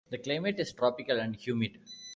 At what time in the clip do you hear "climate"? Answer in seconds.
0.17-0.59